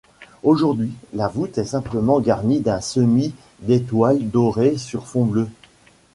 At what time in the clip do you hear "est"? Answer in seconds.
1.59-1.63